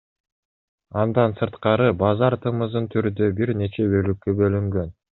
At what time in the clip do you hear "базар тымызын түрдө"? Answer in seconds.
2.01-3.31